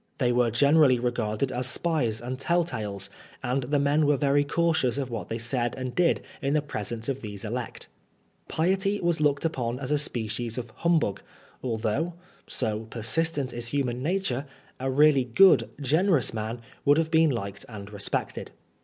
[0.17, 3.11] They were generally regarded as spies and tell tales,
[3.43, 5.95] and the men were very cautious of what they said PABSON FUkFOBD.
[6.41, 7.87] 151 and did in the presence of these elect.
[8.47, 11.21] Piety was looked upon as a species of humbug,
[11.61, 12.15] although
[12.47, 14.47] (so persistent is human nature)
[14.79, 18.49] a really good, generous man would have been liked and respected.